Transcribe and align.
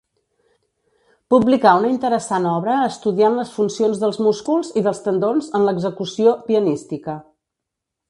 Publicà 1.33 1.73
una 1.81 1.91
interessant 1.95 2.47
obra 2.53 2.79
estudiant 2.87 3.37
les 3.41 3.53
funcions 3.59 4.03
dels 4.05 4.19
músculs 4.31 4.75
i 4.83 4.87
dels 4.89 5.05
tendons 5.11 5.55
en 5.61 5.69
l'execució 5.71 6.39
pianística. 6.51 7.21